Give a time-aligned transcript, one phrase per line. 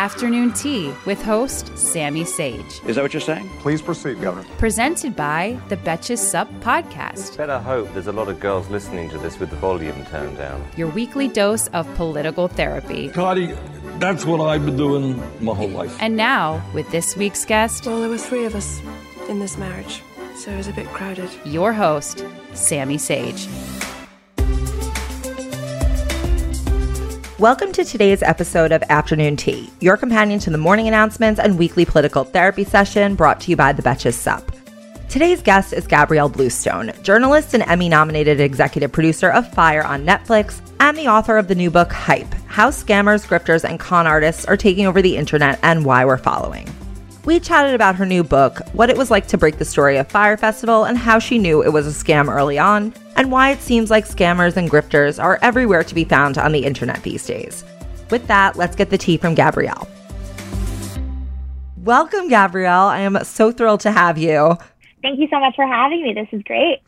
[0.00, 2.82] Afternoon Tea with host Sami Sage.
[2.86, 3.48] Is that what you're saying?
[3.60, 4.46] Please proceed, Governor.
[4.58, 9.16] Presented by the Betches Sup Podcast, Better hope there's a lot of girls listening to
[9.16, 10.62] this with the volume turned down.
[10.76, 13.08] your weekly dose of political therapy.
[13.08, 13.54] Cardi,
[13.98, 15.96] that's what I've been doing my whole life.
[15.98, 18.82] And now, with this week's guest, Well, there were three of us
[19.30, 20.02] in this marriage,
[20.34, 21.30] so it was a bit crowded.
[21.46, 23.48] your host, Sami Sage.
[27.38, 31.84] Welcome to today's episode of Afternoon Tea, your companion to the morning announcements and weekly
[31.84, 34.50] political therapy session brought to you by the Betches Sup.
[35.10, 40.62] Today's guest is Gabrielle Bluestone, journalist and Emmy nominated executive producer of Fyre on Netflix
[40.80, 44.56] and the author of the new book Hype How Scammers, Grifters, and Con Artists Are
[44.56, 46.66] Taking Over the Internet and Why We're Following.
[47.26, 50.08] We chatted about her new book, what it was like to break the story of
[50.08, 53.60] Fyre Festival, and how she knew it was a scam early on, and why it
[53.60, 57.64] seems like scammers and grifters are everywhere to be found on the internet these days.
[58.10, 59.88] With that, let's get the tea from Gabrielle.
[61.78, 62.86] Welcome, Gabrielle.
[62.86, 64.56] I am so thrilled to have you.
[65.02, 66.12] Thank you so much for having me.
[66.14, 66.80] This is great.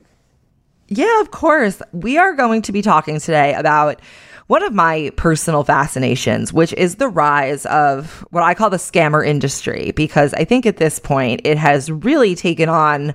[0.88, 1.82] Yeah, of course.
[1.92, 4.00] We are going to be talking today about
[4.48, 9.26] one of my personal fascinations, which is the rise of what I call the scammer
[9.26, 13.14] industry, because I think at this point it has really taken on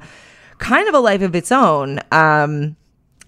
[0.59, 1.99] kind of a life of its own.
[2.11, 2.75] Um,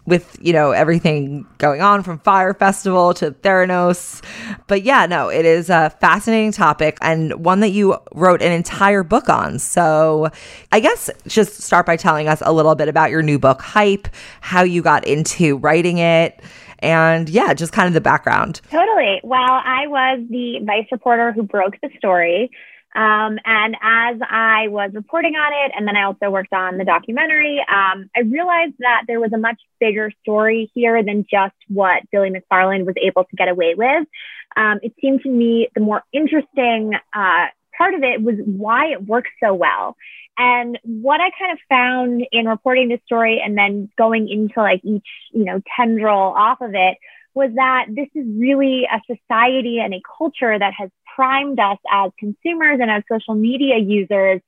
[0.06, 4.24] with you know everything going on from Fyre Festival to Theranos,
[4.68, 9.04] but yeah, no, it is a fascinating topic and one that you wrote an entire
[9.04, 9.60] book on.
[9.60, 10.30] So,
[10.72, 14.08] I guess just start by telling us a little bit about your new book, Hype,
[14.42, 16.42] how you got into writing it,
[16.80, 18.62] and yeah, just kind of the background.
[18.70, 19.20] Totally.
[19.24, 22.52] Well, I was the vice reporter who broke the story.
[22.96, 26.86] Um, and as I was reporting on it, and then I also worked on the
[26.86, 32.04] documentary, um, I realized that there was a much bigger story here than just what
[32.12, 34.08] Billy McFarland was able to get away with.
[34.56, 37.48] Um, it seemed to me the more interesting uh,
[37.78, 39.98] part of it was why it works so well.
[40.38, 44.82] And what I kind of found in reporting this story and then going into like
[44.84, 46.98] each, you know, tendril off of it
[47.34, 52.12] was that this is really a society and a culture that has primed us as
[52.20, 54.42] consumers and as social media users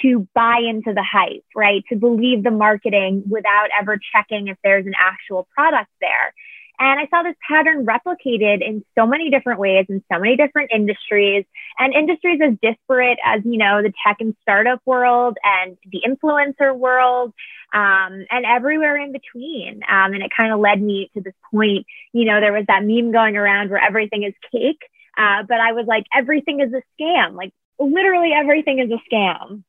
[0.00, 1.82] to buy into the hype, right?
[1.90, 6.32] To believe the marketing without ever checking if there's an actual product there.
[6.78, 10.70] And I saw this pattern replicated in so many different ways in so many different
[10.74, 11.44] industries
[11.78, 16.76] and industries as disparate as, you know, the tech and startup world and the influencer
[16.76, 17.32] world
[17.72, 19.82] um, and everywhere in between.
[19.88, 22.84] Um, and it kind of led me to this point, you know, there was that
[22.84, 24.82] meme going around where everything is cake.
[25.16, 27.34] Uh, but I was like, everything is a scam.
[27.34, 29.64] Like literally everything is a scam.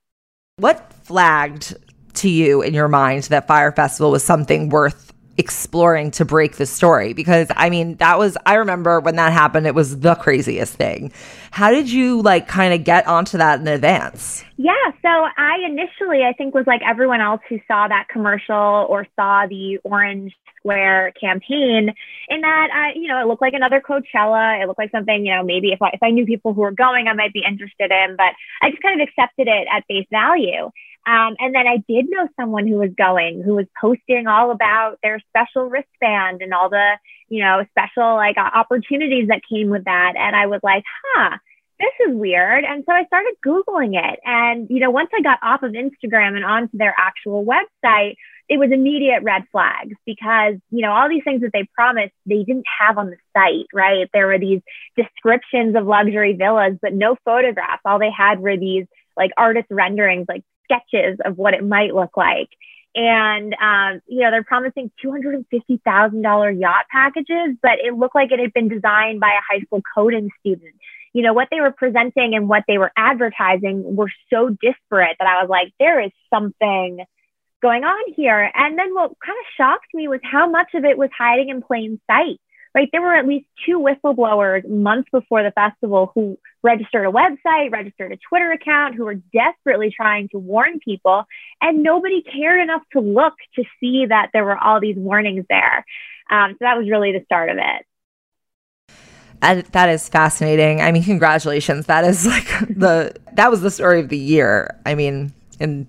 [0.58, 1.76] What flagged
[2.16, 6.66] to you in your mind that Fyre Festival was something worth exploring to break the
[6.66, 10.76] story because I mean that was I remember when that happened it was the craziest
[10.76, 11.12] thing.
[11.52, 14.44] How did you like kind of get onto that in advance?
[14.58, 19.08] Yeah, so I initially I think was like everyone else who saw that commercial or
[19.16, 21.94] saw the orange square campaign
[22.30, 25.34] in that I you know it looked like another Coachella, it looked like something, you
[25.34, 27.92] know, maybe if I, if I knew people who were going I might be interested
[27.92, 30.70] in, but I just kind of accepted it at face value.
[31.06, 34.98] Um, and then I did know someone who was going, who was posting all about
[35.04, 36.98] their special wristband and all the,
[37.30, 40.14] you know, special like opportunities that came with that.
[40.18, 40.84] And I was like,
[41.16, 41.38] huh,
[41.80, 42.64] this is weird.
[42.64, 44.20] And so I started Googling it.
[44.24, 48.16] And, you know, once I got off of Instagram and onto their actual website,
[48.50, 52.44] it was immediate red flags because, you know, all these things that they promised, they
[52.44, 54.10] didn't have on the site, right?
[54.14, 54.62] There were these
[54.96, 57.82] descriptions of luxury villas, but no photographs.
[57.86, 58.86] All they had were these
[59.16, 62.50] like artist renderings, like sketches of what it might look like.
[62.96, 68.54] And, um, you know, they're promising $250,000 yacht packages, but it looked like it had
[68.54, 70.76] been designed by a high school coding student.
[71.12, 75.28] You know, what they were presenting and what they were advertising were so disparate that
[75.28, 77.04] I was like, there is something
[77.62, 78.52] going on here.
[78.54, 81.62] And then what kind of shocked me was how much of it was hiding in
[81.62, 82.40] plain sight
[82.76, 82.90] right?
[82.92, 88.12] There were at least two whistleblowers months before the festival who registered a website, registered
[88.12, 91.26] a Twitter account, who were desperately trying to warn people.
[91.62, 95.86] And nobody cared enough to look to see that there were all these warnings there.
[96.32, 97.86] Um, so that was really the start of it.
[99.42, 100.82] And that is fascinating.
[100.82, 101.86] I mean, congratulations.
[101.88, 104.80] That is like the that was the story of the year.
[104.86, 105.86] I mean, in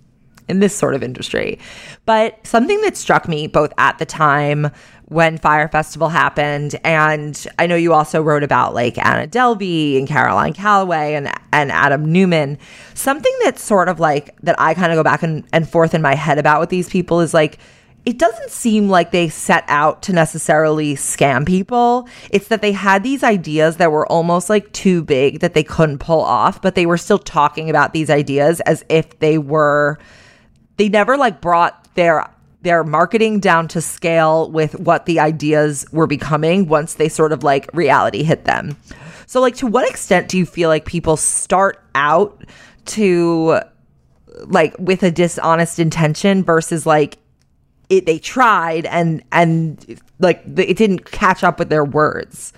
[0.48, 1.58] in this sort of industry.
[2.04, 4.70] But something that struck me both at the time
[5.14, 10.08] when Fyre Festival happened, and I know you also wrote about like Anna Delvey and
[10.08, 12.58] Caroline Calloway and and Adam Neumann.
[12.94, 16.02] Something that's sort of like that I kind of go back and, and forth in
[16.02, 17.58] my head about with these people is like
[18.04, 22.08] it doesn't seem like they set out to necessarily scam people.
[22.30, 25.98] It's that they had these ideas that were almost like too big that they couldn't
[25.98, 29.96] pull off, but they were still talking about these ideas as if they were
[30.76, 32.28] they never like brought their
[32.64, 37.44] their marketing down to scale with what the ideas were becoming once they sort of
[37.44, 38.76] like reality hit them.
[39.26, 42.44] So like to what extent do you feel like people start out
[42.86, 43.60] to
[44.46, 47.18] like with a dishonest intention versus like
[47.88, 52.52] it they tried and and like it didn't catch up with their words?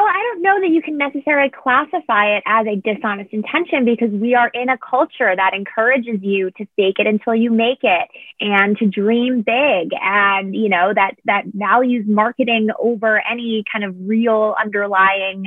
[0.00, 4.10] Oh, I don't know that you can necessarily classify it as a dishonest intention because
[4.10, 8.08] we are in a culture that encourages you to fake it until you make it
[8.40, 13.96] and to dream big and, you know, that, that values marketing over any kind of
[13.98, 15.46] real underlying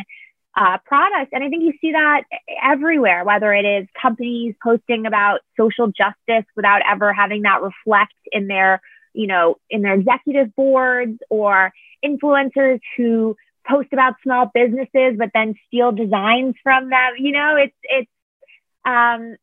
[0.58, 1.32] uh, product.
[1.32, 2.24] And I think you see that
[2.62, 8.48] everywhere, whether it is companies posting about social justice without ever having that reflect in
[8.48, 8.82] their,
[9.14, 11.72] you know, in their executive boards or
[12.04, 17.14] influencers who post about small businesses, but then steal designs from them.
[17.18, 18.12] You know, it's, it's,
[18.86, 19.36] um,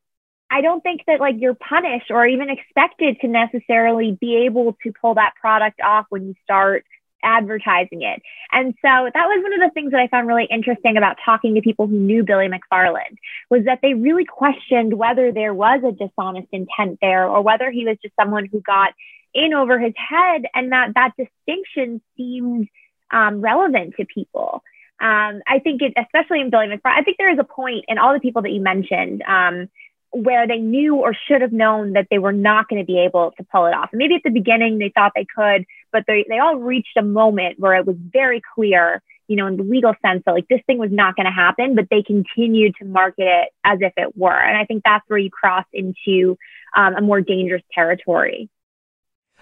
[0.51, 4.93] I don't think that like you're punished or even expected to necessarily be able to
[5.01, 6.85] pull that product off when you start
[7.23, 8.23] advertising it.
[8.53, 11.55] And so that was one of the things that I found really interesting about talking
[11.55, 13.19] to people who knew Billy McFarland
[13.51, 17.85] was that they really questioned whether there was a dishonest intent there or whether he
[17.85, 18.95] was just someone who got
[19.35, 22.69] in over his head and that that distinction seemed
[23.11, 24.63] um, relevant to people.
[25.01, 27.99] Um, I think it, especially in Billy McFarland, I think there is a point in
[27.99, 29.69] all the people that you mentioned um,
[30.11, 33.33] where they knew or should have known that they were not going to be able
[33.37, 33.91] to pull it off.
[33.93, 37.03] And maybe at the beginning they thought they could, but they, they all reached a
[37.03, 40.63] moment where it was very clear, you know, in the legal sense that like this
[40.67, 44.17] thing was not going to happen, but they continued to market it as if it
[44.17, 44.33] were.
[44.33, 46.37] And I think that's where you cross into
[46.77, 48.49] um, a more dangerous territory.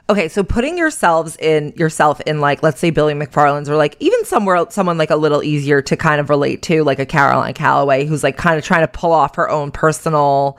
[0.09, 4.25] Okay, so putting yourselves in yourself in like let's say Billy McFarland's or like even
[4.25, 8.07] somewhere someone like a little easier to kind of relate to, like a Caroline Calloway
[8.07, 10.59] who's like kind of trying to pull off her own personal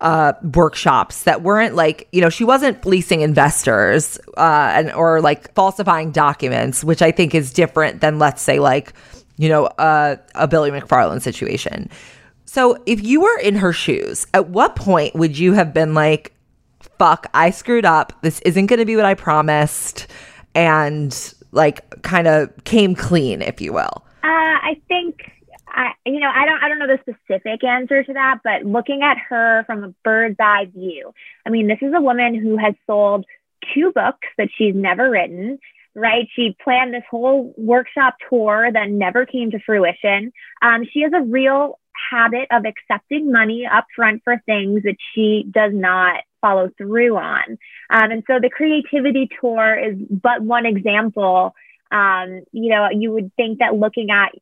[0.00, 5.52] uh, workshops that weren't like you know she wasn't fleecing investors uh, and or like
[5.54, 8.92] falsifying documents, which I think is different than let's say like
[9.36, 11.90] you know uh, a Billy McFarland situation.
[12.44, 16.32] So if you were in her shoes, at what point would you have been like,
[16.98, 18.12] fuck, I screwed up.
[18.22, 20.06] This isn't going to be what I promised.
[20.54, 24.04] And like kind of came clean, if you will?
[24.22, 25.32] Uh, I think
[25.68, 29.02] I, you know, I don't, I don't know the specific answer to that, but looking
[29.02, 31.12] at her from a bird's eye view,
[31.44, 33.26] I mean, this is a woman who has sold
[33.74, 35.58] two books that she's never written,
[35.94, 36.28] right?
[36.34, 40.32] She planned this whole workshop tour that never came to fruition.
[40.62, 41.78] Um, she has a real
[42.10, 47.58] habit of accepting money up front for things that she does not follow through on.
[47.90, 51.54] Um, and so the creativity tour is but one example.
[51.90, 54.32] Um, you know, you would think that looking at,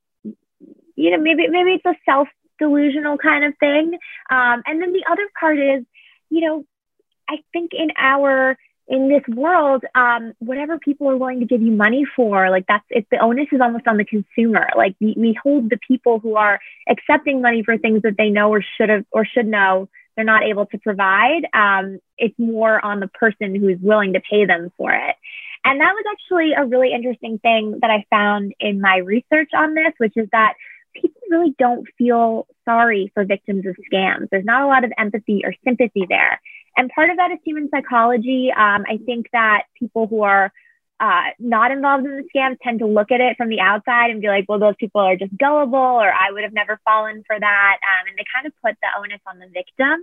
[0.96, 3.98] you know, maybe maybe it's a self delusional kind of thing.
[4.30, 5.84] Um, and then the other part is,
[6.30, 6.64] you know,
[7.28, 8.56] I think in our
[8.86, 12.84] in this world, um, whatever people are willing to give you money for, like that's
[12.90, 14.68] it's the onus is almost on the consumer.
[14.76, 18.50] Like we, we hold the people who are accepting money for things that they know
[18.50, 21.46] or should have or should know they're not able to provide.
[21.52, 25.16] Um, it's more on the person who's willing to pay them for it.
[25.64, 29.74] And that was actually a really interesting thing that I found in my research on
[29.74, 30.54] this, which is that
[30.94, 34.28] people really don't feel sorry for victims of scams.
[34.30, 36.40] There's not a lot of empathy or sympathy there.
[36.76, 38.50] And part of that is human psychology.
[38.52, 40.52] Um, I think that people who are
[41.00, 44.20] uh, not involved in the scams tend to look at it from the outside and
[44.20, 47.38] be like, well, those people are just gullible, or I would have never fallen for
[47.38, 47.76] that.
[47.82, 50.00] Um, and they kind of put the onus on the victim.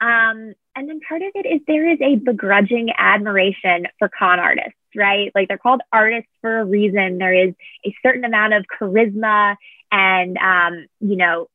[0.00, 4.78] Um, and then part of it is there is a begrudging admiration for con artists,
[4.96, 5.30] right?
[5.34, 7.18] Like they're called artists for a reason.
[7.18, 7.54] There is
[7.86, 9.56] a certain amount of charisma
[9.92, 11.46] and, um, you know,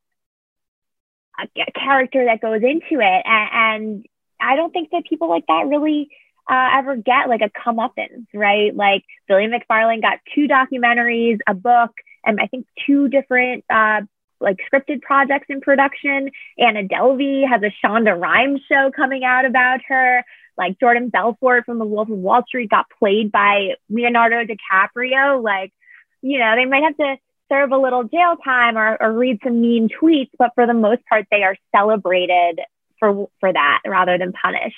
[1.38, 3.22] a, a, character that goes into it.
[3.26, 4.06] And, and
[4.40, 6.10] I don't think that people like that really
[6.50, 8.76] uh, ever get like a comeuppance, right?
[8.76, 11.92] Like Billy McFarland got two documentaries, a book,
[12.26, 14.02] and I think two different uh,
[14.40, 16.30] like scripted projects in production.
[16.58, 20.24] Anna Delvey has a Shonda Rhimes show coming out about her.
[20.58, 25.44] Like Jordan Belfort from The Wolf of Wall Street got played by Leonardo DiCaprio.
[25.44, 25.72] Like,
[26.22, 27.18] you know, they might have to
[27.50, 31.06] serve a little jail time or, or read some mean tweets, but for the most
[31.08, 32.60] part, they are celebrated
[33.00, 34.76] for for that rather than punished.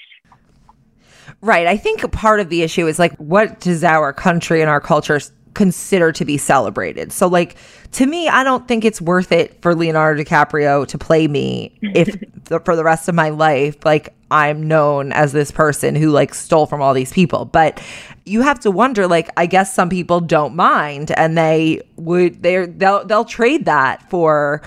[1.42, 1.68] Right.
[1.68, 5.20] I think part of the issue is like, what does our country and our culture
[5.54, 7.12] consider to be celebrated?
[7.12, 7.56] So, like,
[7.94, 12.20] to me, I don't think it's worth it for Leonardo DiCaprio to play me if
[12.46, 16.34] the, for the rest of my life, like, I'm known as this person who like
[16.34, 17.46] stole from all these people.
[17.46, 17.82] But
[18.26, 22.68] you have to wonder, like, I guess some people don't mind and they would, they're,
[22.68, 24.62] they'll, they'll trade that for,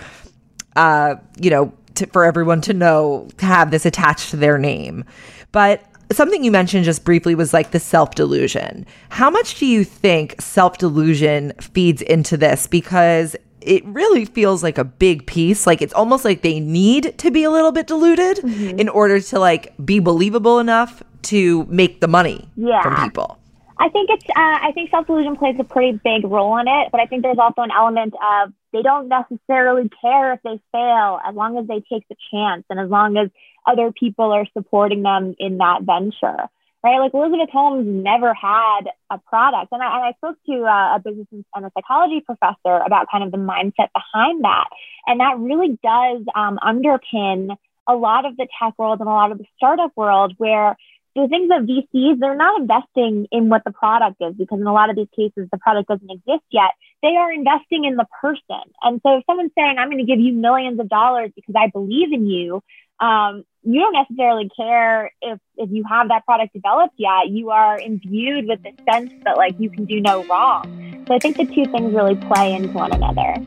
[0.74, 5.04] uh, you know, to, for everyone to know, to have this attached to their name.
[5.52, 5.84] But
[6.16, 8.86] something you mentioned just briefly was like the self delusion.
[9.10, 12.66] How much do you think self delusion feeds into this?
[12.66, 15.66] Because it really feels like a big piece.
[15.66, 18.78] Like it's almost like they need to be a little bit deluded mm-hmm.
[18.78, 22.82] in order to like be believable enough to make the money yeah.
[22.82, 23.38] from people.
[23.78, 24.24] I think it's.
[24.28, 27.22] Uh, I think self delusion plays a pretty big role in it, but I think
[27.22, 31.66] there's also an element of they don't necessarily care if they fail as long as
[31.66, 33.28] they take the chance and as long as
[33.66, 36.48] other people are supporting them in that venture,
[36.82, 36.98] right?
[36.98, 39.72] Like Elizabeth Holmes never had a product.
[39.72, 43.24] And I, and I spoke to a, a business and a psychology professor about kind
[43.24, 44.68] of the mindset behind that.
[45.06, 47.56] And that really does um, underpin
[47.88, 50.76] a lot of the tech world and a lot of the startup world where
[51.14, 54.72] the things that VCs, they're not investing in what the product is because in a
[54.72, 56.70] lot of these cases, the product doesn't exist yet.
[57.02, 58.62] They are investing in the person.
[58.82, 61.68] And so if someone's saying, I'm going to give you millions of dollars because I
[61.68, 62.62] believe in you,
[63.02, 67.28] um, you don't necessarily care if if you have that product developed yet.
[67.28, 71.04] You are imbued with the sense that like you can do no wrong.
[71.08, 73.44] So I think the two things really play into one another.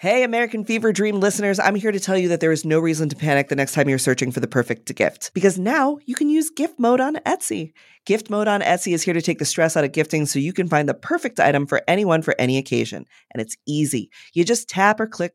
[0.00, 3.08] Hey, American Fever Dream listeners, I'm here to tell you that there is no reason
[3.08, 5.32] to panic the next time you're searching for the perfect gift.
[5.34, 7.72] Because now you can use gift mode on Etsy.
[8.06, 10.52] Gift mode on Etsy is here to take the stress out of gifting so you
[10.52, 13.06] can find the perfect item for anyone for any occasion.
[13.34, 14.08] And it's easy.
[14.34, 15.34] You just tap or click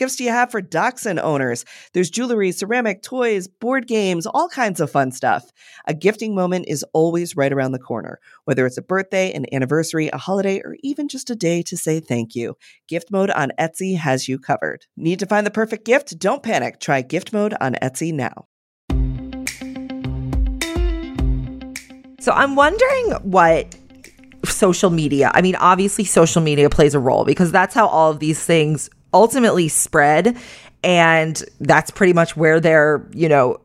[0.01, 1.63] gifts do you have for dachshund owners?
[1.93, 5.51] There's jewelry, ceramic, toys, board games, all kinds of fun stuff.
[5.85, 10.09] A gifting moment is always right around the corner, whether it's a birthday, an anniversary,
[10.11, 12.55] a holiday, or even just a day to say thank you.
[12.87, 14.87] Gift mode on Etsy has you covered.
[14.97, 16.17] Need to find the perfect gift?
[16.17, 16.79] Don't panic.
[16.79, 18.47] Try gift mode on Etsy now.
[22.21, 23.75] So I'm wondering what
[24.45, 28.17] social media, I mean, obviously, social media plays a role because that's how all of
[28.17, 30.37] these things ultimately spread.
[30.83, 33.59] And that's pretty much where they're, you know,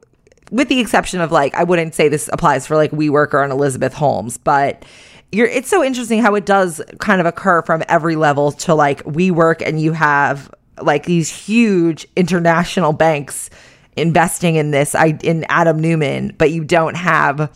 [0.51, 3.51] with the exception of like, I wouldn't say this applies for like WeWork or an
[3.51, 4.85] Elizabeth Holmes, but
[5.33, 9.03] you're, it's so interesting how it does kind of occur from every level to like
[9.05, 10.51] WeWork and you have
[10.81, 13.51] like these huge international banks
[13.97, 17.51] investing in this I in Adam Neumann, but you don't have,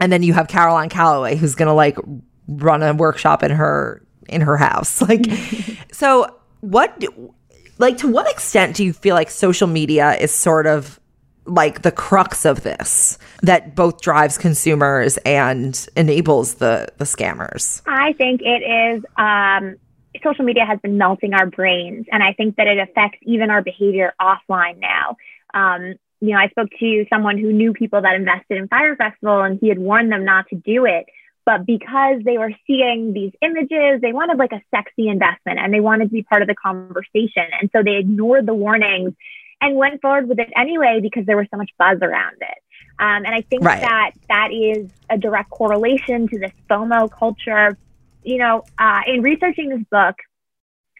[0.00, 1.96] and then you have Caroline Calloway who's gonna like
[2.48, 5.02] run a workshop in her in her house.
[5.08, 5.26] Like,
[5.92, 7.02] so what
[7.78, 10.98] like to what extent do you feel like social media is sort of
[11.44, 17.82] like the crux of this that both drives consumers and enables the the scammers?
[17.86, 19.76] I think it is um
[20.22, 23.62] social media has been melting our brains and i think that it affects even our
[23.62, 25.16] behavior offline now.
[25.54, 29.42] Um you know i spoke to someone who knew people that invested in Fyre Festival
[29.42, 31.06] and he had warned them not to do it
[31.48, 35.80] but because they were seeing these images, they wanted like a sexy investment and they
[35.80, 37.44] wanted to be part of the conversation.
[37.58, 39.14] And so they ignored the warnings
[39.62, 42.58] and went forward with it anyway because there was so much buzz around it.
[42.98, 43.80] Um, and I think right.
[43.80, 47.78] that that is a direct correlation to this FOMO culture.
[48.22, 50.16] You know, uh, in researching this book,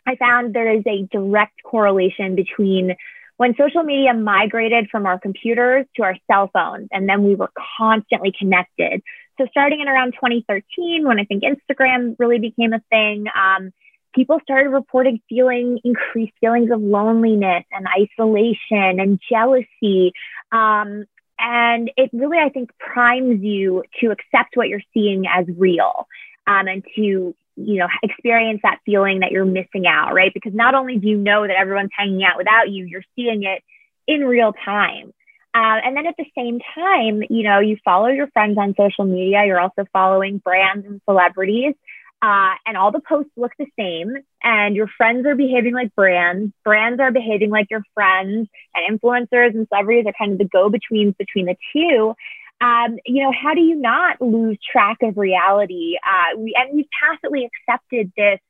[0.07, 2.97] I found there is a direct correlation between
[3.37, 7.51] when social media migrated from our computers to our cell phones, and then we were
[7.77, 9.03] constantly connected
[9.39, 13.73] so starting in around 2013, when I think Instagram really became a thing, um,
[14.15, 20.13] people started reporting feeling increased feelings of loneliness and isolation and jealousy.
[20.53, 21.05] Um,
[21.39, 26.09] and it really, I think, primes you to accept what you're seeing as real
[26.47, 30.33] um, and to you know, experience that feeling that you're missing out, right?
[30.33, 33.63] Because not only do you know that everyone's hanging out without you, you're seeing it
[34.07, 35.13] in real time.
[35.55, 39.05] Uh, and then at the same time, you know, you follow your friends on social
[39.05, 39.45] media.
[39.47, 41.75] You're also following brands and celebrities.
[42.21, 44.13] Uh, and all the posts look the same,
[44.43, 46.53] and your friends are behaving like brands.
[46.65, 50.69] Brands are behaving like your friends, and influencers and celebrities are kind of the go
[50.69, 52.15] betweens between the two
[52.61, 55.95] um, you know, how do you not lose track of reality?
[56.05, 58.41] Uh, we, and we've tacitly accepted this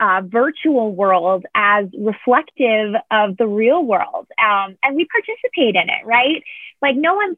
[0.00, 4.26] uh, virtual world as reflective of the real world.
[4.42, 6.42] Um, and we participate in it, right?
[6.82, 7.36] Like no one's,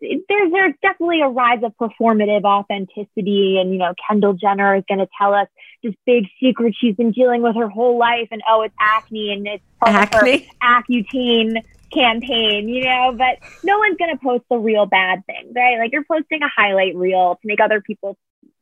[0.00, 3.58] there's, there's definitely a rise of performative authenticity.
[3.60, 5.48] And, you know, Kendall Jenner is going to tell us
[5.82, 8.28] this big secret she's been dealing with her whole life.
[8.30, 10.48] And oh, it's acne and it's acne.
[10.62, 11.62] Accutane
[11.92, 15.78] campaign, you know, but no one's going to post the real bad things, right?
[15.78, 18.16] Like you're posting a highlight reel to make other people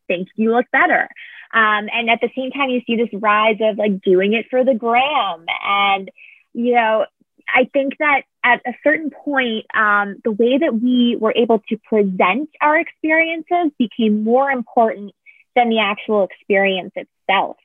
[0.06, 1.08] think you look better.
[1.52, 4.64] Um, and at the same time, you see this rise of like doing it for
[4.64, 5.46] the gram.
[5.64, 6.10] And,
[6.52, 7.06] you know,
[7.48, 11.76] I think that at a certain point, um, the way that we were able to
[11.88, 15.12] present our experiences became more important
[15.54, 17.56] than the actual experience itself.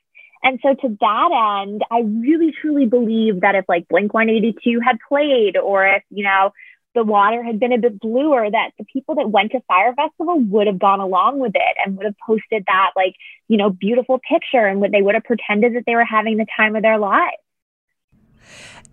[0.42, 4.98] And so to that end, I really truly believe that if like Blink 182 had
[5.08, 6.52] played or if, you know,
[6.94, 10.40] the water had been a bit bluer, that the people that went to Fyre Festival
[10.40, 13.14] would have gone along with it and would have posted that like,
[13.48, 16.46] you know, beautiful picture and what they would have pretended that they were having the
[16.56, 17.36] time of their lives.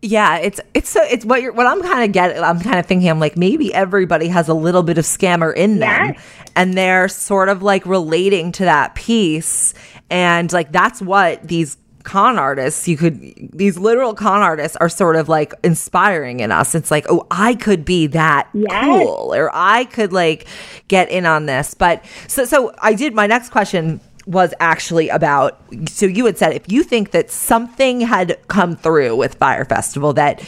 [0.02, 2.42] Yeah, it's it's so it's what you're what I'm kind of getting.
[2.42, 5.80] I'm kind of thinking I'm like maybe everybody has a little bit of scammer in
[5.80, 6.52] them, yes.
[6.56, 9.74] and they're sort of like relating to that piece,
[10.10, 11.76] and like that's what these
[12.10, 13.22] con artists you could
[13.54, 16.74] these literal con artists are sort of like inspiring in us.
[16.74, 18.84] It's like oh i could be that yes.
[18.84, 20.48] cool or i could like
[20.88, 21.76] get in on this.
[21.76, 26.54] But so so i did my next question was actually about so you had said
[26.54, 30.44] if you think that something had come through with Fyre Festival that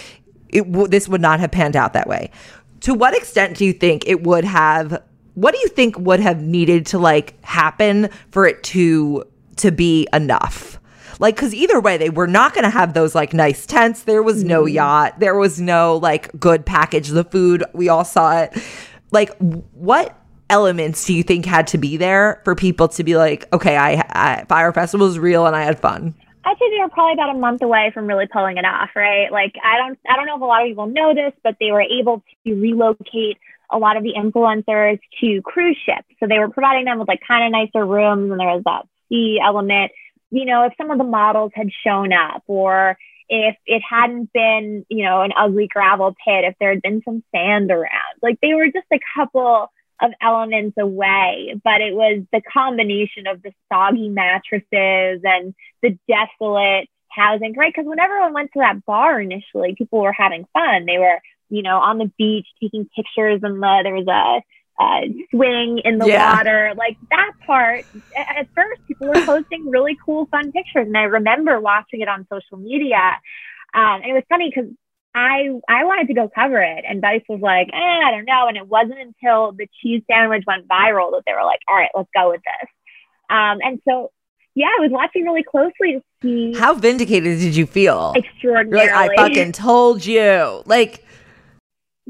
[0.50, 2.32] it w- this would not have panned out that way
[2.82, 5.01] to what extent do you think it would have
[5.36, 9.24] what do you think would have needed to like happen for it to
[9.58, 10.81] to be enough
[11.22, 14.22] like because either way they were not going to have those like nice tents there
[14.22, 14.76] was no mm-hmm.
[14.76, 18.54] yacht there was no like good package the food we all saw it
[19.12, 20.17] like what
[20.52, 24.04] elements do you think had to be there for people to be like, okay, I,
[24.10, 26.13] I Fyre Festival is real and I had fun?
[26.43, 29.32] I'd say they were probably about a month away from really pulling it off, right?
[29.32, 31.72] Like I don't I don't know if a lot of people know this, but they
[31.72, 33.38] were able to relocate
[33.72, 36.08] a lot of the influencers to cruise ships.
[36.19, 38.86] So they were providing them with like kind of nicer rooms and there was that
[39.08, 39.91] sea element.
[40.32, 42.98] You know, if some of the models had shown up or
[43.30, 47.24] if it hadn't been, you know, an ugly gravel pit, if there had been some
[47.34, 48.15] sand around.
[48.22, 53.41] Like they were just a couple of elements away, but it was the combination of
[53.41, 57.74] the soggy mattresses and the desolate housing, right?
[57.74, 60.86] Because when everyone went to that bar initially, people were having fun.
[60.86, 64.41] They were, you know, on the beach taking pictures, and the, there was a
[65.32, 66.36] swing in the yeah.
[66.36, 66.74] water.
[66.76, 70.88] Like that part, at first, people were posting really cool, fun pictures.
[70.88, 73.20] And I remember watching it on social media.
[73.74, 74.70] Um, and it was funny because
[75.13, 78.48] I I wanted to go cover it, and Vice was like, eh, I don't know.
[78.48, 81.89] And it wasn't until the cheese sandwich went viral that they were like, all right,
[81.94, 82.70] let's go with this.
[83.30, 84.12] Um, and so,
[84.56, 88.13] yeah, I was watching really closely to see how vindicated did you feel?
[88.15, 88.89] Extraordinarily.
[88.89, 90.63] Like, I fucking told you.
[90.65, 91.06] Like,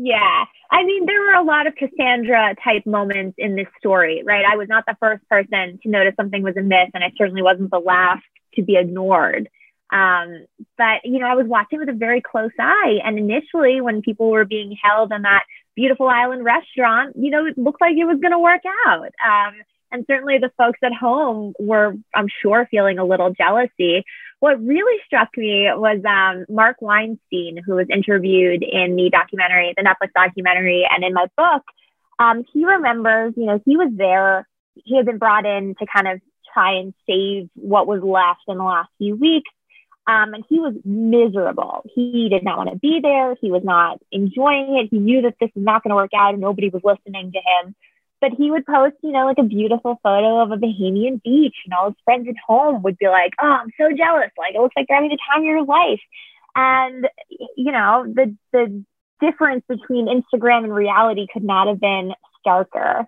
[0.03, 0.45] yeah.
[0.71, 4.45] I mean, there were a lot of Cassandra type moments in this story, right?
[4.45, 7.69] I was not the first person to notice something was amiss, and I certainly wasn't
[7.69, 8.23] the last
[8.55, 9.49] to be ignored.
[9.91, 10.45] Um,
[10.77, 12.99] but, you know, I was watching with a very close eye.
[13.03, 15.43] And initially, when people were being held in that
[15.75, 19.11] beautiful island restaurant, you know, it looked like it was going to work out.
[19.23, 19.53] Um,
[19.91, 24.03] and certainly the folks at home were, I'm sure, feeling a little jealousy.
[24.39, 29.83] What really struck me was um, Marc Weinstein, who was interviewed in the documentary, the
[29.83, 31.63] Netflix documentary, and in my book.
[32.19, 34.47] Um, he remembers, you know, he was there.
[34.75, 36.21] He had been brought in to kind of
[36.53, 39.49] try and save what was left in the last few weeks.
[40.07, 41.83] Um, and he was miserable.
[41.93, 43.35] He did not want to be there.
[43.39, 44.89] He was not enjoying it.
[44.89, 47.37] He knew that this was not going to work out and nobody was listening to
[47.37, 47.75] him.
[48.21, 51.73] But he would post, you know, like a beautiful photo of a Bahamian beach, and
[51.73, 54.29] all his friends at home would be like, "Oh, I'm so jealous!
[54.37, 55.99] Like, it looks like you're having the time of your life."
[56.55, 57.07] And
[57.57, 58.83] you know, the the
[59.19, 62.13] difference between Instagram and reality could not have been
[62.45, 63.07] starker.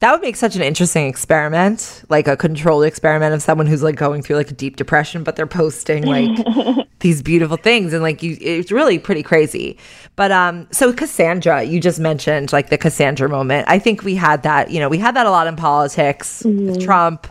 [0.00, 3.96] That would make such an interesting experiment, like a controlled experiment of someone who's like
[3.96, 8.22] going through like a deep depression, but they're posting like these beautiful things and like
[8.22, 9.78] you it's really pretty crazy.
[10.14, 13.66] But um so Cassandra, you just mentioned like the Cassandra moment.
[13.68, 16.78] I think we had that, you know, we had that a lot in politics, mm-hmm.
[16.84, 17.26] Trump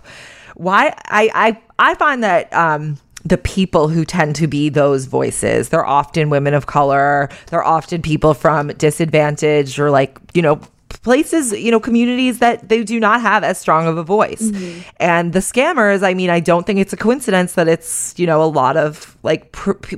[0.55, 5.69] why I I I find that um the people who tend to be those voices
[5.69, 10.59] they're often women of color they're often people from disadvantaged or like you know
[11.01, 14.81] places you know communities that they do not have as strong of a voice mm-hmm.
[14.97, 18.41] and the scammers i mean i don't think it's a coincidence that it's you know
[18.41, 19.95] a lot of like pr- p-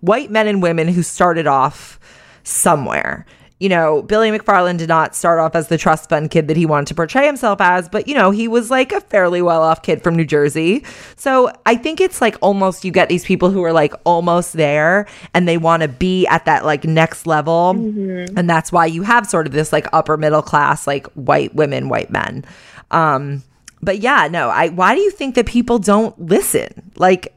[0.00, 1.98] white men and women who started off
[2.42, 3.26] somewhere
[3.60, 6.64] you know, Billy McFarland did not start off as the trust fund kid that he
[6.64, 9.82] wanted to portray himself as, but you know, he was like a fairly well off
[9.82, 10.84] kid from New Jersey.
[11.16, 15.06] So I think it's like almost you get these people who are like almost there
[15.34, 17.74] and they want to be at that like next level.
[17.74, 18.38] Mm-hmm.
[18.38, 21.88] And that's why you have sort of this like upper middle class, like white women,
[21.88, 22.44] white men.
[22.92, 23.42] Um,
[23.82, 26.92] but yeah, no, I, why do you think that people don't listen?
[26.96, 27.34] Like,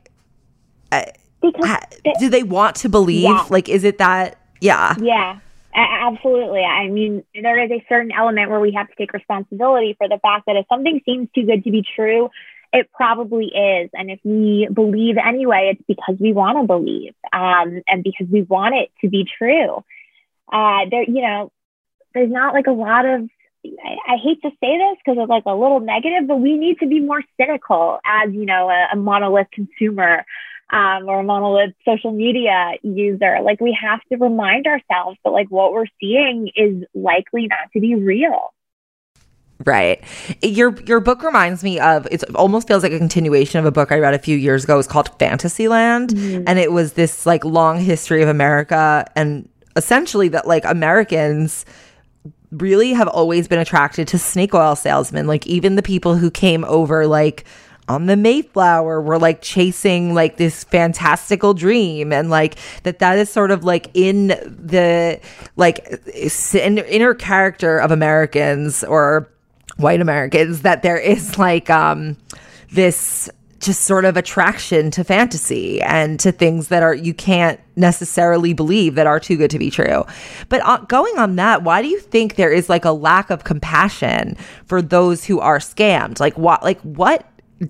[1.42, 1.80] because
[2.20, 3.24] do they want to believe?
[3.24, 3.46] Yeah.
[3.50, 4.38] Like, is it that?
[4.60, 4.96] Yeah.
[5.00, 5.40] Yeah.
[5.74, 6.62] Absolutely.
[6.64, 10.20] I mean, there is a certain element where we have to take responsibility for the
[10.22, 12.30] fact that if something seems too good to be true,
[12.74, 13.90] it probably is.
[13.94, 18.42] And if we believe anyway, it's because we want to believe um, and because we
[18.44, 19.84] want it to be true.
[20.52, 21.52] Uh, there, you know,
[22.14, 23.30] there's not like a lot of,
[23.66, 26.80] I, I hate to say this because it's like a little negative, but we need
[26.80, 30.26] to be more cynical as, you know, a, a monolith consumer
[30.72, 33.40] um, or a monolith social media user.
[33.44, 37.80] Like we have to remind ourselves that like what we're seeing is likely not to
[37.80, 38.54] be real.
[39.66, 40.04] Right.
[40.42, 43.92] Your your book reminds me of it almost feels like a continuation of a book
[43.92, 44.80] I read a few years ago.
[44.80, 46.44] It's called Fantasyland mm-hmm.
[46.48, 51.66] and it was this like long history of America and essentially that like Americans
[52.52, 55.28] really have always been attracted to snake oil salesmen.
[55.28, 57.46] Like even the people who came over like
[57.88, 63.30] on the Mayflower we're like chasing like this fantastical dream and like that that is
[63.30, 65.20] sort of like in the
[65.56, 66.02] like
[66.54, 69.30] inner character of Americans or
[69.78, 72.18] white Americans that there is like um
[72.72, 73.30] this
[73.62, 78.96] just sort of attraction to fantasy and to things that are you can't necessarily believe
[78.96, 80.04] that are too good to be true.
[80.50, 83.44] But uh, going on that, why do you think there is like a lack of
[83.44, 86.20] compassion for those who are scammed?
[86.20, 87.26] Like what like what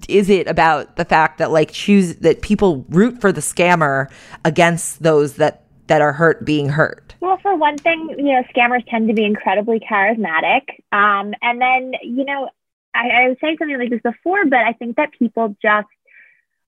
[0.08, 4.10] is it about the fact that like choose that people root for the scammer
[4.46, 7.16] against those that that are hurt being hurt?
[7.20, 10.62] Well, for one thing, you know, scammers tend to be incredibly charismatic.
[10.92, 12.50] Um, and then, you know,
[12.96, 15.88] I, I was saying something like this before, but I think that people just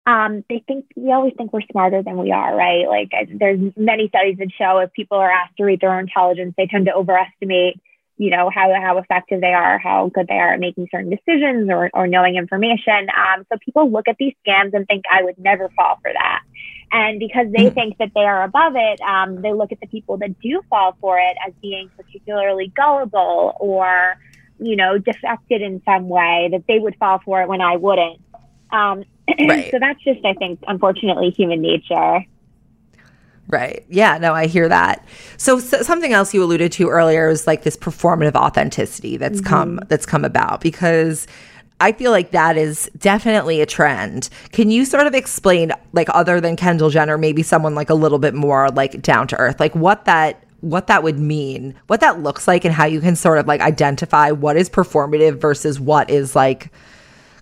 [0.06, 2.88] um, they think we always think we're smarter than we are, right?
[2.88, 6.54] Like there's many studies that show if people are asked to rate their own intelligence,
[6.58, 7.80] they tend to overestimate
[8.24, 11.70] you know how how effective they are, how good they are at making certain decisions
[11.70, 13.10] or or knowing information.
[13.10, 16.42] Um, so people look at these scams and think I would never fall for that.
[16.94, 17.74] And because they hmm.
[17.74, 20.96] think that they are above it, um, they look at the people that do fall
[21.02, 24.16] for it as being particularly gullible or,
[24.60, 28.22] you know, defected in some way that they would fall for it when I wouldn't.
[28.72, 29.04] Um,
[29.50, 29.72] right.
[29.72, 32.26] so that's just, I think, unfortunately, human nature.
[33.54, 33.86] Right.
[33.88, 35.06] Yeah, no, I hear that.
[35.38, 39.48] So, so, something else you alluded to earlier is like this performative authenticity that's mm-hmm.
[39.48, 41.28] come that's come about because
[41.80, 44.30] I feel like that is definitely a trend.
[44.54, 48.18] Can you sort of explain like other than Kendall Jenner, maybe someone like a little
[48.18, 52.24] bit more like down to earth, like what that what that would mean, what that
[52.24, 56.10] looks like and how you can sort of like identify what is performative versus what
[56.10, 56.72] is like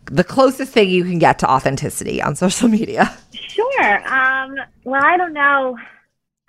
[0.08, 3.18] the closest thing you can get to authenticity on social media.
[3.32, 4.14] Sure.
[4.14, 5.78] Um, well, I don't know.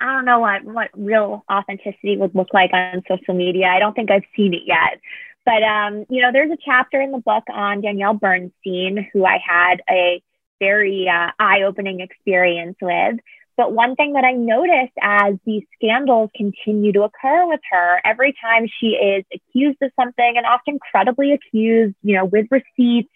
[0.02, 3.66] I don't know what, what real authenticity would look like on social media.
[3.66, 5.00] I don't think I've seen it yet.
[5.44, 9.38] But, um, you know, there's a chapter in the book on Danielle Bernstein, who I
[9.44, 10.20] had a
[10.58, 13.16] very uh, eye opening experience with.
[13.56, 18.34] But one thing that I noticed as these scandals continue to occur with her, every
[18.40, 23.12] time she is accused of something and often credibly accused, you know, with receipts,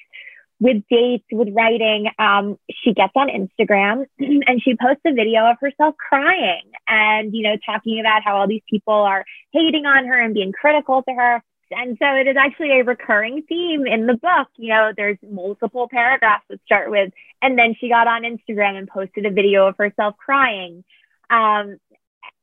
[0.61, 5.57] with dates, with writing, um, she gets on Instagram and she posts a video of
[5.61, 10.19] herself crying and, you know, talking about how all these people are hating on her
[10.21, 11.43] and being critical to her.
[11.71, 14.49] And so it is actually a recurring theme in the book.
[14.57, 18.89] You know, there's multiple paragraphs that start with, and then she got on Instagram and
[18.89, 20.85] posted a video of herself crying.
[21.29, 21.79] Um,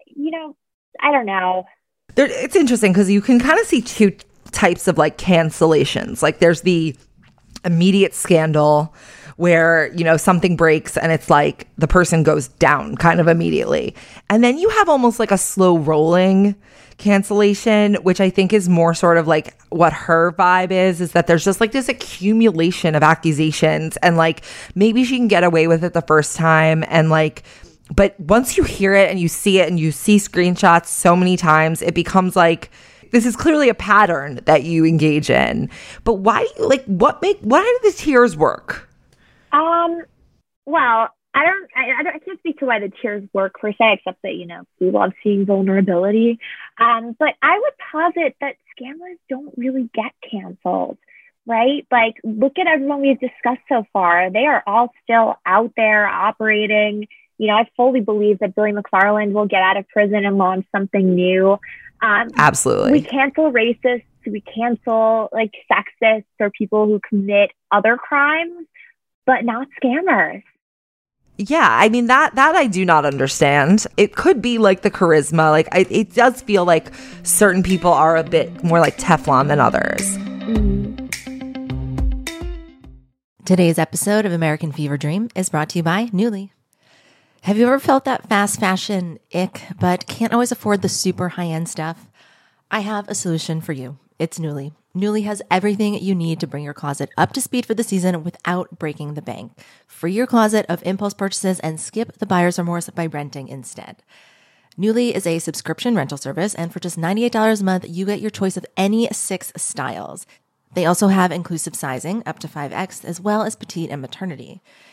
[0.08, 0.58] you know,
[1.00, 1.64] I don't know.
[2.16, 4.16] There, it's interesting because you can kind of see two
[4.52, 6.22] types of like cancellations.
[6.22, 6.96] Like there's the
[7.66, 8.94] immediate scandal
[9.38, 13.96] where you know something breaks and it's like the person goes down kind of immediately.
[14.30, 16.56] And then you have almost like a slow rolling
[16.98, 21.28] cancellation which i think is more sort of like what her vibe is is that
[21.28, 24.44] there's just like this accumulation of accusations and like
[24.76, 27.44] maybe she can get away with it the first time and like
[27.94, 31.36] but once you hear it and you see it and you see screenshots so many
[31.36, 32.70] times it becomes like
[33.14, 35.70] this is clearly a pattern that you engage in.
[36.04, 38.90] But why do you like what make why do the tears work?
[39.54, 40.02] Um,
[40.66, 43.72] well, I don't, I, I, don't, I can't speak to why the tears work per
[43.72, 46.40] se, except that, you know, we love seeing vulnerability.
[46.80, 50.98] Um, but I would posit that scammers don't really get canceled,
[51.46, 51.88] right?
[51.92, 54.30] Like, look at everyone we've discussed so far.
[54.30, 57.08] They are all still out there operating.
[57.40, 60.66] You know, I fully believe that Billy McFarland will get out of prison and launch
[60.72, 61.58] something new.
[62.04, 62.92] Um, Absolutely.
[62.92, 68.68] We cancel racists, we cancel like sexists or people who commit other crimes,
[69.26, 70.44] but not scammers.
[71.38, 73.88] Yeah, I mean that that I do not understand.
[73.98, 75.50] It could be like the charisma.
[75.50, 76.92] Like I, it does feel like
[77.24, 80.18] certain people are a bit more like Teflon than others.
[83.46, 86.52] Today's episode of American Fever Dream is brought to you by Nuuly.
[87.44, 91.48] Have you ever felt that fast fashion ick, but can't always afford the super high
[91.48, 92.08] end stuff?
[92.72, 94.00] I have a solution for you.
[94.18, 94.72] It's Nuuly.
[94.96, 98.24] Nuuly has everything you need to bring your closet up to speed for the season
[98.24, 99.52] without breaking the bank.
[99.86, 104.04] Free your closet of impulse purchases and skip the buyer's remorse by renting instead.
[104.80, 108.30] Nuuly is a subscription rental service, and for just $98 a month, you get your
[108.30, 110.26] choice of any six styles.
[110.76, 114.62] They also have inclusive sizing up to 5X, as well as petite and maternity.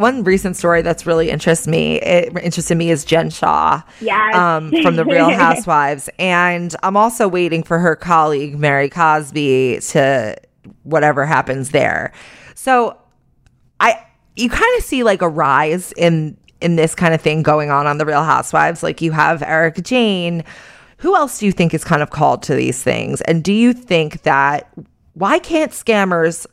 [0.00, 4.34] One recent story that's really interests me, it interested me is Jen Shah, Yes.
[4.34, 6.08] um, from the Real Housewives.
[6.18, 10.36] And I'm also waiting for her colleague, Mary Cosby, to
[10.84, 12.12] whatever happens there.
[12.54, 12.96] So
[13.78, 14.02] I
[14.36, 17.86] you kind of see like a rise in in this kind of thing going on
[17.86, 18.82] on the Real Housewives.
[18.82, 20.44] Like you have Erika Jayne.
[20.98, 23.20] Who else do you think is kind of called to these things?
[23.22, 24.72] And do you think that
[25.12, 26.46] why can't scammers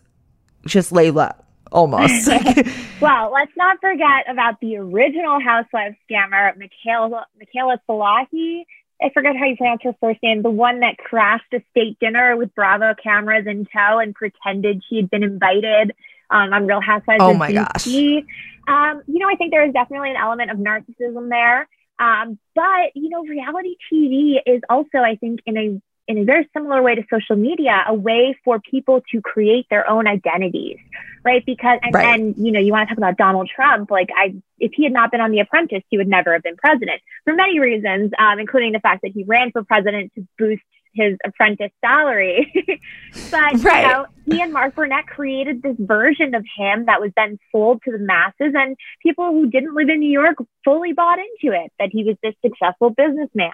[0.65, 1.31] just lay low?
[1.71, 2.27] Almost.
[3.01, 8.63] well, let's not forget about the original housewife scammer, Michaela, Michaela Salahi.
[9.01, 12.35] I forget how you pronounce her first name, the one that crashed a state dinner
[12.35, 15.91] with Bravo cameras in tow and pretended she had been invited
[16.31, 17.87] um, on Real Housewives Oh my gosh.
[17.87, 21.67] Um, you know, I think there is definitely an element of narcissism there.
[21.99, 26.49] Um, but you know, reality TV is also, I think, in a in a very
[26.55, 30.77] similar way to social media, a way for people to create their own identities,
[31.25, 31.43] right?
[31.45, 32.19] Because and, Right.
[32.19, 34.93] and you know, you want to talk about Donald Trump, like I, if he had
[34.93, 38.39] not been on The Apprentice, he would never have been president for many reasons, um,
[38.39, 42.51] including the fact that he ran for president to boost his apprentice salary.
[43.31, 43.81] but Right.
[43.81, 47.81] you know, he and Mark Burnett created this version of him that was then sold
[47.83, 51.71] to the masses, and people who didn't live in New York fully bought into it
[51.79, 53.51] that he was this successful businessman.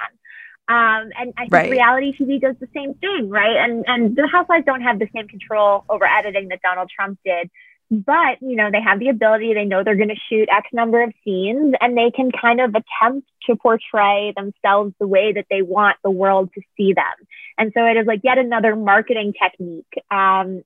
[0.69, 1.71] Um, and I think Right.
[1.71, 3.57] reality TV does the same thing, right?
[3.57, 7.49] And and the housewives don't have the same control over editing that Donald Trump did.
[7.91, 11.03] But, you know, they have the ability, they know they're going to shoot X number
[11.03, 15.61] of scenes and they can kind of attempt to portray themselves the way that they
[15.61, 17.27] want the world to see them.
[17.57, 19.93] And so it is like yet another marketing technique.
[20.09, 20.63] Um,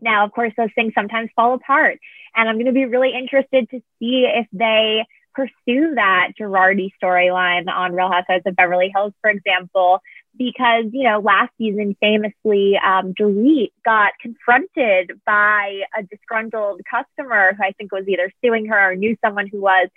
[0.00, 1.98] now, of course, those things sometimes fall apart.
[2.34, 5.04] And I'm going to be really interested to see if they
[5.36, 10.00] pursue that Girardi storyline on Real Housewives of Beverly Hills, for example,
[10.36, 17.62] because, you know, last season, famously, um, Dorit got confronted by a disgruntled customer who
[17.62, 19.88] I think was either suing her or knew someone who was.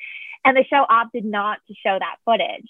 [0.45, 2.69] And the show opted not to show that footage.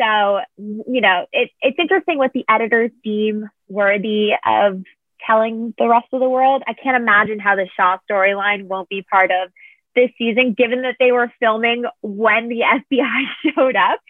[0.00, 4.82] So, you know, it, it's interesting what the editors deem worthy of
[5.26, 6.62] telling the rest of the world.
[6.66, 9.50] I can't imagine how the Shah storyline won't be part of
[9.94, 12.60] this season, given that they were filming when the
[12.92, 13.22] FBI
[13.54, 14.00] showed up,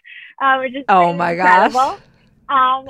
[0.41, 1.73] uh, which is Oh my gosh.
[2.49, 2.87] Um,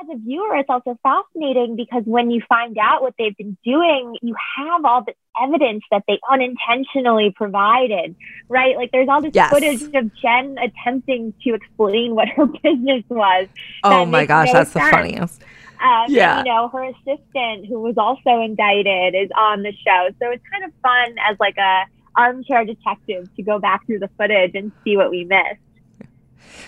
[0.00, 4.16] as a viewer, it's also fascinating because when you find out what they've been doing,
[4.22, 8.16] you have all the evidence that they unintentionally provided,
[8.48, 8.76] right?
[8.76, 9.50] Like there's all this Yes.
[9.50, 13.48] footage of Jen attempting to explain what her business was.
[13.84, 15.42] Oh my gosh, no that's the funniest.
[15.80, 16.38] Um, and, Yeah.
[16.38, 20.08] you know, her assistant, who was also indicted, is on the show.
[20.20, 21.84] So it's kind of fun as like a
[22.16, 25.60] armchair detective to go back through the footage and see what we missed.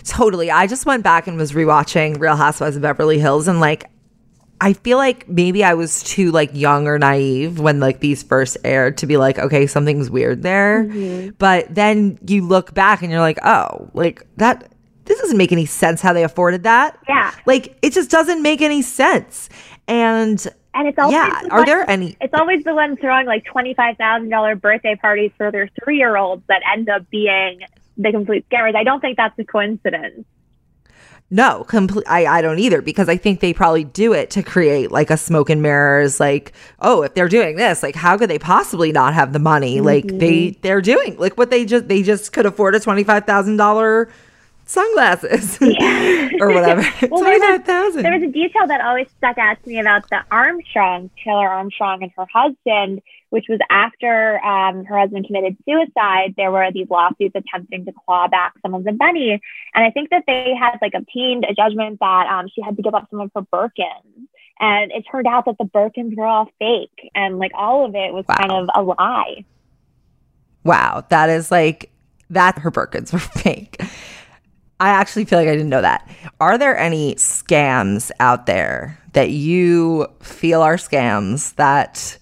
[0.04, 0.50] Totally.
[0.50, 3.84] I just went back and was rewatching Real Housewives of Beverly Hills and like
[4.62, 8.58] I feel like maybe I was too like young or naive when like these first
[8.62, 10.84] aired to be like, okay, something's weird there.
[10.84, 11.30] Mm-hmm.
[11.38, 14.70] But then you look back and you're like, oh, like that
[15.06, 16.98] this doesn't make any sense how they afforded that.
[17.08, 17.32] Yeah.
[17.46, 19.48] Like it just doesn't make any sense.
[19.88, 23.26] And And it's always yeah, the are one- there any It's always the ones throwing
[23.26, 27.08] like twenty five thousand dollar birthday parties for their three year olds that end up
[27.10, 27.60] being
[27.96, 28.74] the complete scammers.
[28.74, 30.24] I don't think that's a coincidence.
[31.32, 32.04] No, complete.
[32.08, 35.16] I, I don't either because I think they probably do it to create like a
[35.16, 36.18] smoke and mirrors.
[36.18, 39.80] Like, oh, if they're doing this, like, how could they possibly not have the money?
[39.80, 40.60] Like, they mm-hmm.
[40.62, 44.10] they're doing like what they just they just could afford a twenty five thousand dollar
[44.70, 45.58] sunglasses
[46.40, 46.82] or whatever.
[47.10, 48.02] Well, twenty there was, five thousand.
[48.02, 52.02] there was a detail that always stuck out to me about the Armstrong, Taylor Armstrong,
[52.02, 56.34] and her husband, which was after um, her husband committed suicide.
[56.36, 59.40] There were these lawsuits attempting to claw back some of the money,
[59.74, 62.82] and I think that they had like obtained a judgment that um, she had to
[62.82, 64.28] give up some of her Birkins.
[64.62, 68.12] And it turned out that the Birkins were all fake, and like all of it
[68.12, 69.44] was kind of a lie.
[70.64, 71.90] Wow, that is like
[72.28, 72.58] that.
[72.58, 73.80] Her Birkins were fake.
[74.80, 76.08] I actually feel like I didn't know that.
[76.40, 82.18] Are there any scams out there that you feel are scams that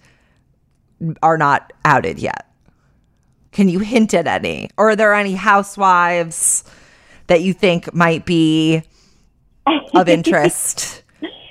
[1.22, 2.50] are not outed yet?
[3.52, 4.70] Can you hint at any?
[4.76, 6.64] Or are there any housewives
[7.28, 8.82] that you think might be
[9.94, 11.04] of interest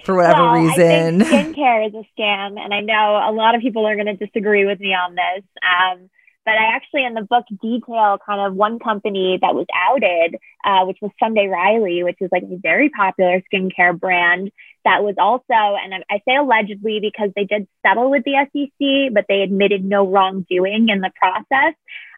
[0.03, 1.21] for whatever well, reason?
[1.21, 4.07] I think skincare is a scam, and I know a lot of people are going
[4.07, 5.43] to disagree with me on this.
[5.63, 6.09] Um,
[6.47, 10.85] but I actually, in the book, detail kind of one company that was outed, uh,
[10.85, 14.49] which was Sunday Riley, which is like a very popular skincare brand
[14.85, 19.25] that was also, and I, say allegedly because they did settle with the SEC, but
[19.27, 21.75] they admitted no wrongdoing in the process.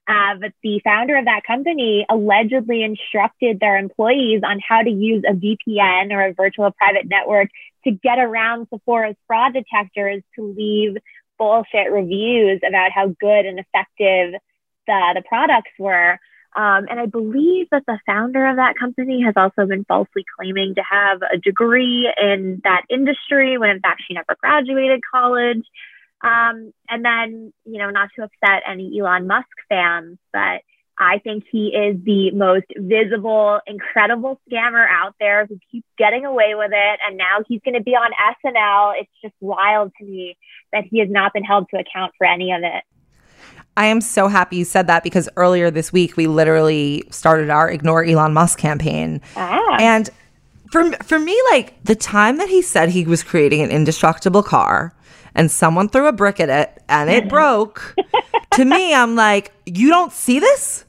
[0.08, 5.24] Uh, but the founder of that company allegedly instructed their employees on how to use
[5.28, 7.50] a VPN or a virtual private network
[7.86, 10.98] to get around Sephora's fraud detectors to leave
[11.40, 14.40] bullshit reviews about how good and effective
[14.86, 16.20] the, the products were.
[16.56, 20.76] Um, and I believe that the founder of that company has also been falsely claiming
[20.76, 25.64] to have a degree in that industry when in fact she never graduated college.
[26.22, 30.62] Um, and then, you know, not to upset any Elon Musk fans, but
[31.00, 36.56] I think he is the most visible, incredible scammer out there who keeps getting away
[36.56, 37.00] with it.
[37.08, 38.12] And now he's going to be on
[38.46, 38.94] SNL.
[39.00, 40.38] It's just wild to me
[40.74, 42.84] that he has not been held to account for any of it.
[43.78, 47.70] I am so happy you said that because earlier this week we literally started our
[47.72, 49.22] ignore Elon Musk campaign.
[49.38, 49.78] Ah.
[49.80, 50.10] And
[50.70, 54.94] for for me like the time that he said he was creating an indestructible car
[55.34, 57.96] and someone threw a brick at it and it broke,
[58.52, 60.84] to me I'm like, you don't see this?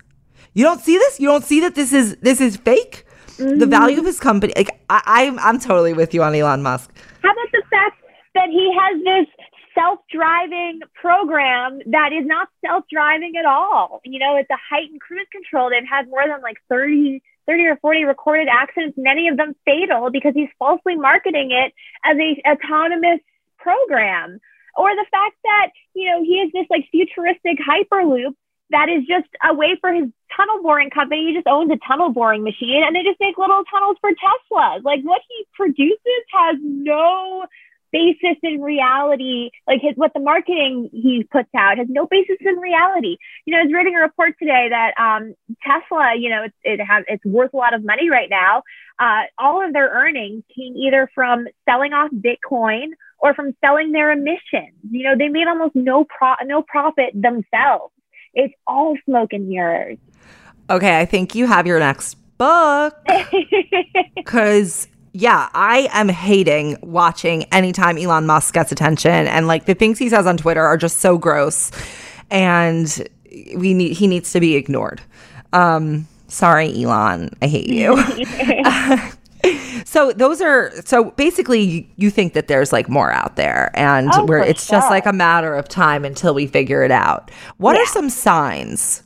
[0.61, 1.19] You don't see this?
[1.19, 3.07] You don't see that this is this is fake?
[3.39, 3.71] The mm-hmm.
[3.71, 6.93] value of his company like I, I'm I'm totally with you on Elon Musk.
[7.23, 7.97] How about the fact
[8.35, 9.29] that he has this
[9.75, 14.03] self-driving program that is not self-driving at all?
[14.05, 15.71] You know, it's a heightened cruise control.
[15.71, 20.11] They've had more than like 30, 30 or 40 recorded accidents, many of them fatal
[20.13, 21.73] because he's falsely marketing it
[22.05, 23.21] as a autonomous
[23.57, 24.39] program.
[24.77, 28.37] Or the fact that, you know, he has this like futuristic hyperloop
[28.71, 30.07] that is just a way for his
[30.37, 31.27] tunnel boring company.
[31.29, 34.85] He just owns a tunnel boring machine and they just make little tunnels for Teslas.
[34.85, 37.47] Like what he produces has no
[37.93, 39.51] basis in reality.
[39.67, 43.17] Like his what the marketing he puts out has no basis in reality.
[43.45, 45.35] You know, I was reading a report today that um,
[45.67, 48.63] Tesla, you know, it's, it has it's worth a lot of money right now.
[48.99, 54.13] Uh, all of their earnings came either from selling off Bitcoin or from selling their
[54.13, 54.79] emissions.
[54.91, 57.93] You know, they made almost no pro no profit themselves.
[58.35, 59.99] It's all smoke and mirrors.
[60.69, 62.97] Okay, I think you have your next book.
[64.17, 69.11] Because, yeah, I am hating watching anytime Elon Musk gets attention.
[69.11, 71.73] And like the things he says on Twitter are just so gross.
[72.31, 73.09] And
[73.57, 75.01] we need he needs to be ignored.
[75.53, 77.31] Um, sorry, Elon.
[77.43, 77.97] I hate you.
[79.85, 84.25] so those are so basically you, think that there's like more out there and Oh,
[84.25, 87.31] where it's just like a matter of time until we figure it out.
[87.59, 89.03] What are some signs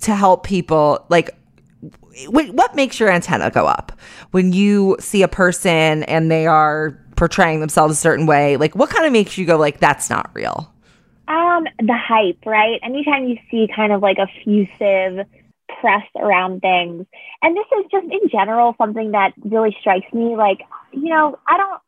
[0.00, 1.30] to help people like
[2.26, 3.92] wh- what makes your antenna go up
[4.30, 8.56] when you see a person and they are portraying themselves a certain way?
[8.56, 10.72] Like, what kind of makes you go like, "That's not real"?
[11.28, 12.80] Um, the hype, right?
[12.82, 15.26] Anytime you see kind of like effusive
[15.80, 17.06] press around things,
[17.42, 20.36] and this is just in general something that really strikes me.
[20.36, 20.58] Like,
[20.92, 21.80] you know, I don't.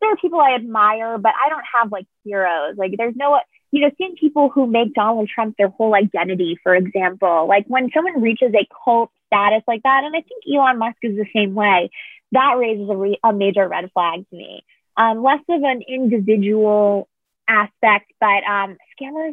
[0.00, 2.76] There are people I admire, but I don't have like heroes.
[2.78, 3.38] Like, there's no
[3.72, 7.90] you know, seeing people who make Donald Trump their whole identity, for example, like when
[7.94, 11.54] someone reaches a cult status like that, and I think Elon Musk is the same
[11.54, 11.90] way,
[12.32, 14.64] that raises a, re- a major red flag to me.
[14.96, 17.08] Um, less of an individual
[17.48, 19.32] aspect, but um, scammers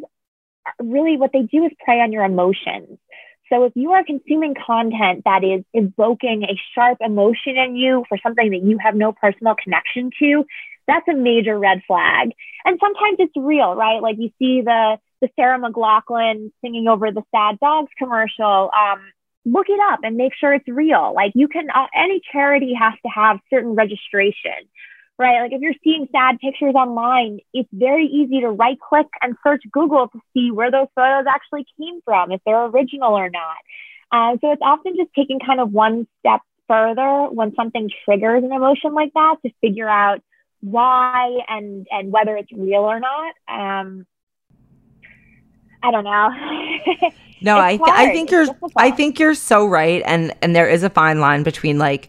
[0.78, 2.98] really what they do is prey on your emotions.
[3.50, 8.18] So if you are consuming content that is evoking a sharp emotion in you for
[8.22, 10.44] something that you have no personal connection to,
[10.86, 12.32] that's a major red flag.
[12.64, 14.02] And sometimes it's real, right?
[14.02, 18.70] Like you see the the Sarah McLachlan singing over the sad dogs commercial.
[18.72, 19.00] Um,
[19.44, 21.12] look it up and make sure it's real.
[21.14, 24.68] Like you can, uh, any charity has to have certain registration,
[25.18, 25.42] right?
[25.42, 29.62] Like if you're seeing sad pictures online, it's very easy to right click and search
[29.72, 33.56] Google to see where those photos actually came from, if they're original or not.
[34.10, 38.52] Uh, so it's often just taking kind of one step further when something triggers an
[38.52, 40.22] emotion like that to figure out
[40.60, 43.34] why and and whether it's real or not.
[43.48, 44.06] Um,
[45.82, 46.30] I don't know.
[47.42, 48.46] no, I th- I think you're
[48.76, 52.08] I think you're so right, and and there is a fine line between like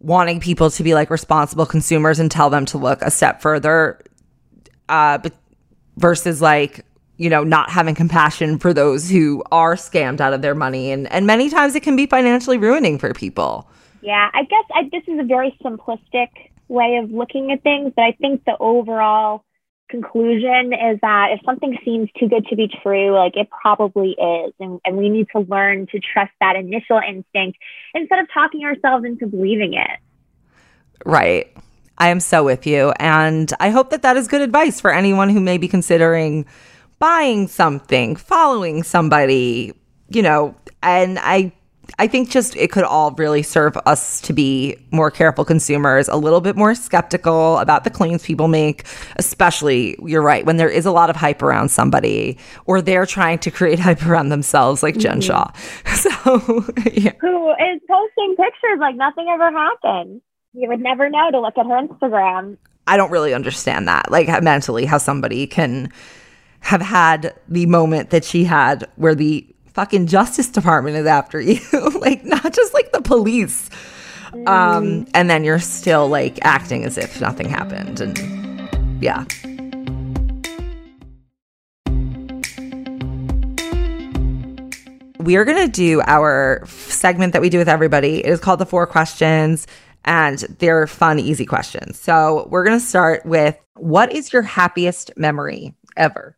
[0.00, 4.00] wanting people to be like responsible consumers and tell them to look a step further,
[4.88, 5.32] uh, but
[5.96, 6.84] versus like
[7.16, 11.10] you know not having compassion for those who are scammed out of their money, and
[11.12, 13.68] and many times it can be financially ruining for people.
[14.00, 16.28] Yeah, I guess I, this is a very simplistic
[16.68, 19.44] way of looking at things, but I think the overall
[19.88, 24.52] conclusion is that if something seems too good to be true, like it probably is.
[24.60, 27.58] And, and we need to learn to trust that initial instinct
[27.94, 29.98] instead of talking ourselves into believing it.
[31.04, 31.54] Right.
[31.98, 32.92] I am so with you.
[32.98, 36.46] And I hope that that is good advice for anyone who may be considering
[36.98, 39.72] buying something, following somebody,
[40.08, 41.52] you know, and I
[41.98, 46.16] I think just it could all really serve us to be more careful consumers, a
[46.16, 48.86] little bit more skeptical about the claims people make,
[49.16, 53.38] especially, you're right, when there is a lot of hype around somebody or they're trying
[53.38, 55.28] to create hype around themselves, like Jen mm-hmm.
[55.28, 55.50] Shah.
[55.98, 56.10] So,
[56.92, 57.12] yeah.
[57.20, 60.20] Who is posting pictures like nothing ever happened.
[60.52, 62.56] You would never know to look at her Instagram.
[62.86, 65.92] I don't really understand that, like mentally, how somebody can
[66.60, 69.46] have had the moment that she had where the
[69.78, 71.60] fucking Justice Department is after you,
[72.00, 73.70] like not just like the police.
[74.48, 78.18] Um, and then you're still like acting as if nothing happened, and
[79.00, 79.24] yeah.
[85.20, 88.18] We are going to do our segment that we do with everybody.
[88.24, 89.68] It is called the four questions,
[90.04, 92.00] and they're fun, easy questions.
[92.00, 96.37] So we're going to start with what is your happiest memory ever?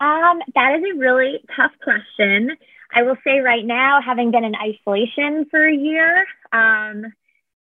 [0.00, 2.56] Um, that is a really tough question.
[2.94, 7.12] I will say right now, having been in isolation for a year, um,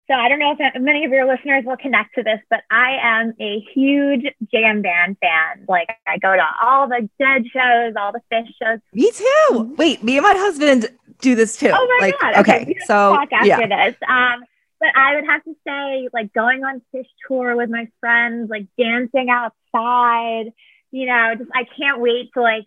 [0.09, 2.97] so I don't know if many of your listeners will connect to this, but I
[3.03, 5.67] am a huge jam band fan.
[5.69, 8.81] Like I go to all the dead shows, all the Phish shows.
[8.95, 9.25] Me too.
[9.51, 9.75] Mm-hmm.
[9.77, 10.89] Wait, me and my husband
[11.21, 11.71] do this too.
[11.75, 12.37] Oh my like, god.
[12.39, 13.67] Okay, okay so after yeah.
[13.67, 13.97] this.
[14.09, 14.45] Um,
[14.81, 18.67] but I would have to say, like going on Phish tour with my friends, like
[18.79, 20.53] dancing outside,
[20.91, 22.65] you know, just I can't wait to like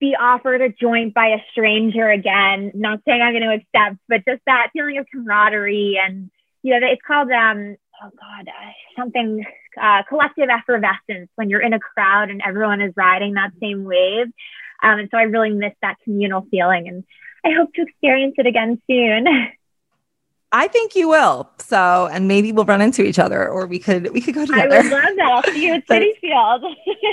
[0.00, 2.72] be offered a joint by a stranger again.
[2.74, 6.30] Not saying I'm going to accept, but just that feeling of camaraderie and
[6.62, 9.44] you know, it's called um oh god uh, something
[9.80, 14.26] uh, collective effervescence when you're in a crowd and everyone is riding that same wave.
[14.82, 17.04] Um, and so I really miss that communal feeling, and
[17.44, 19.26] I hope to experience it again soon.
[20.52, 21.50] I think you will.
[21.58, 24.74] So, and maybe we'll run into each other, or we could we could go together.
[24.74, 25.30] I would love that.
[25.32, 26.64] I'll see you at Citi Field.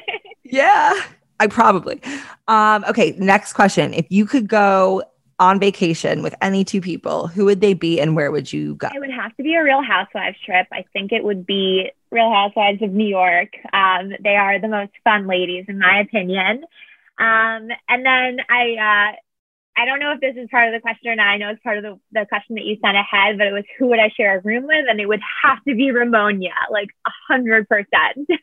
[0.44, 0.94] yeah,
[1.40, 2.02] I probably.
[2.50, 3.94] Um, okay, next question.
[3.94, 5.04] If you could go
[5.40, 8.90] on vacation with any two people, who would they be, and where would you go?
[8.94, 10.68] It would have to be a Real Housewives trip.
[10.74, 13.54] I think it would be Real Housewives of New York.
[13.72, 16.66] Um, they are the most fun ladies, in my opinion.
[17.18, 19.14] Um, and then I.
[19.14, 19.16] Uh,
[19.80, 21.28] I don't know if this is part of the question or not.
[21.28, 23.64] I know it's part of the, the question that you sent ahead, but it was
[23.78, 24.86] who would I share a room with?
[24.90, 28.28] And it would have to be Ramona, like a hundred percent.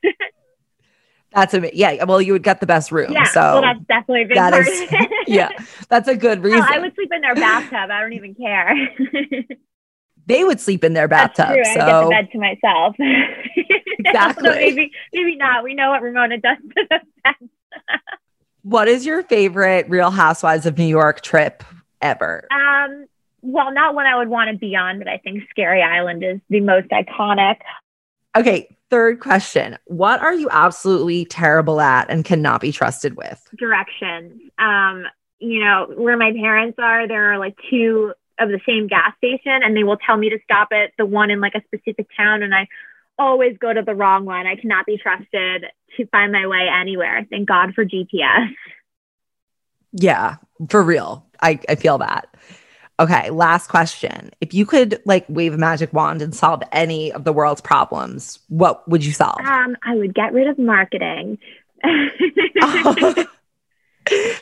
[1.33, 2.05] That's a yeah.
[2.05, 3.13] Well, you would get the best room.
[3.13, 4.67] Yeah, so well, that's definitely a big that part.
[4.67, 4.91] Is,
[5.27, 5.51] yeah,
[5.91, 6.63] that's a good oh, reason.
[6.63, 7.91] I would sleep in their bathtub.
[7.91, 8.75] I don't even care.
[10.27, 11.49] they would sleep in their bathtub.
[11.49, 11.81] That's true.
[11.81, 11.87] So.
[11.87, 12.97] I get the bed to myself.
[13.99, 14.49] Exactly.
[14.51, 15.65] maybe maybe not.
[15.65, 17.51] We know what Ramona does to the bed.
[18.67, 21.63] What is your favorite Real Housewives of New York trip
[22.03, 22.49] ever?
[22.51, 23.07] Um,
[23.41, 26.41] well, not one I would want to be on, but I think Scary Island is
[26.51, 27.59] the most iconic.
[28.37, 29.79] Okay, third question.
[29.85, 33.41] What are you absolutely terrible at and cannot be trusted with?
[33.57, 34.33] Directions.
[34.59, 35.05] Um,
[35.39, 39.63] you know, where my parents are, there are like two of the same gas station
[39.63, 42.43] and they will tell me to stop at the one in like a specific town
[42.43, 42.67] and I
[43.17, 44.49] always go to the wrong one.
[44.49, 45.67] I cannot be trusted
[45.97, 47.27] to find my way anywhere.
[47.31, 48.49] Thank God for GPS.
[49.93, 50.37] Yeah,
[50.69, 51.27] for real.
[51.41, 52.29] I, I feel that.
[52.99, 54.31] Okay, last question.
[54.41, 58.39] If you could like wave a magic wand and solve any of the world's problems,
[58.49, 59.41] what would you solve?
[59.41, 61.39] Um, I would get rid of marketing.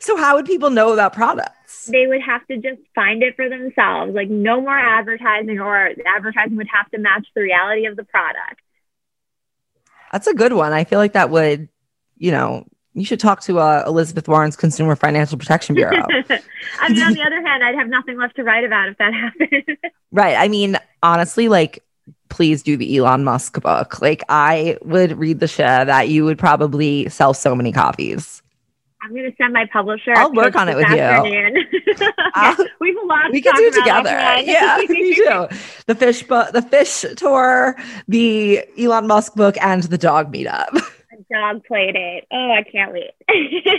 [0.00, 1.86] so how would people know about products?
[1.86, 4.14] They would have to just find it for themselves.
[4.14, 8.60] Like no more advertising or advertising would have to match the reality of the product.
[10.14, 10.72] That's a good one.
[10.72, 11.68] I feel like that would,
[12.18, 16.06] you know, you should talk to uh, Elizabeth Warren's Consumer Financial Protection Bureau.
[16.80, 19.12] I mean, on the other hand, I'd have nothing left to write about if that
[19.12, 19.76] happened.
[20.12, 20.36] right.
[20.36, 21.82] I mean, honestly, like,
[22.28, 24.00] please do the Elon Musk book.
[24.00, 26.08] Like, I would read the shit that.
[26.08, 28.40] You would probably sell so many copies.
[29.04, 30.14] I'm going to send my publisher.
[30.16, 31.56] I'll work on it with afternoon.
[31.56, 31.94] you.
[32.36, 33.32] yeah, we have a lot.
[33.32, 34.10] We can do it together.
[34.10, 35.46] yeah, we do.
[35.86, 37.76] The Phish book, the Phish tour,
[38.08, 40.68] the Elon Musk book, and the dog meetup.
[41.30, 42.24] dog played it.
[42.32, 43.10] Oh, I can't wait.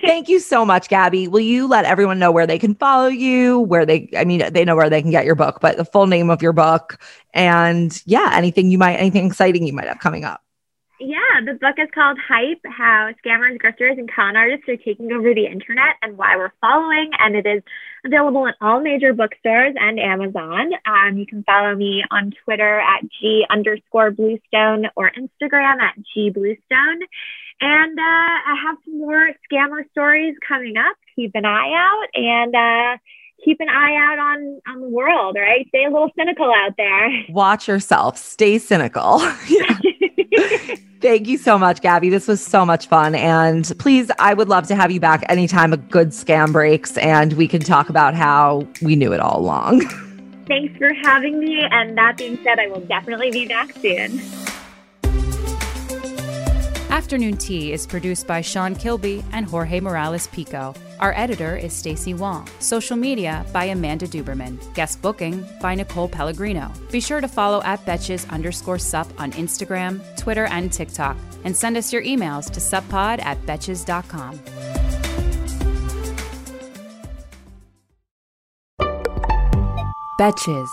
[0.06, 1.28] Thank you so much, Gabby.
[1.28, 4.64] Will you let everyone know where they can follow you, where they, I mean, they
[4.64, 7.02] know where they can get your book, but the full name of your book
[7.34, 10.45] and yeah, anything you might, anything exciting you might have coming up.
[10.98, 15.34] Yeah, the book is called Hype How Scammers, Grifters, and Con Artists Are Taking Over
[15.34, 17.12] the Internet and Why We're Following.
[17.20, 17.64] And it is
[18.06, 20.72] available in all major bookstores and Amazon.
[20.86, 26.30] Um, you can follow me on Twitter at G underscore Bluestone or Instagram at G
[26.30, 27.02] Bluestone.
[27.60, 28.02] And uh,
[28.48, 30.96] I have some more scammer stories coming up.
[31.18, 32.98] Keep an eye out and uh,
[33.46, 35.38] keep an eye out on on the world.
[35.40, 37.10] Right, stay a little cynical out there.
[37.30, 38.18] Watch yourself.
[38.18, 39.20] Stay cynical.
[41.02, 42.10] Thank you so much, Gabby.
[42.10, 43.14] This was so much fun.
[43.14, 47.34] And please, I would love to have you back anytime a good scam breaks and
[47.34, 49.82] we can talk about how we knew it all along.
[50.48, 51.62] Thanks for having me.
[51.70, 54.20] And that being said, I will definitely be back soon.
[56.96, 60.74] Afternoon Tea is produced by Sean Kilby and Jorge Morales Pico.
[61.02, 62.48] Our editor is Stacy Wong.
[62.60, 64.58] Social media by Amanda Duberman.
[64.76, 66.72] Guest booking by Nicole Pellegrino.
[66.94, 71.18] Be sure to follow at Betches underscore sup on Instagram, Twitter, and TikTok.
[71.44, 74.40] And send us your emails to suppod at betches.com.
[80.18, 80.70] Betches.